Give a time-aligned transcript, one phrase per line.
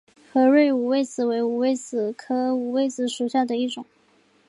[0.33, 3.85] 合蕊五味子为五味子科五味子属下的一个种。